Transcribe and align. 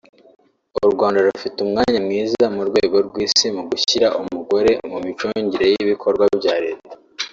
U 0.87 0.89
Rwanda 0.95 1.17
rufite 1.27 1.57
umwanya 1.65 1.99
mwiza 2.05 2.43
mu 2.55 2.61
rwego 2.69 2.97
rw’isi 3.07 3.47
mu 3.55 3.63
gushyira 3.69 4.07
umugore 4.21 4.71
mu 4.89 4.97
micungire 5.05 5.65
y’ibikorwa 5.73 6.25
bya 6.39 6.55
leta 6.63 6.93